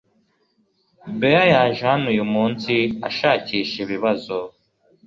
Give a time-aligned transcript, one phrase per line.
[1.19, 2.73] Bea yaje hano uyumunsi
[3.07, 4.37] ashakisha ibibazo.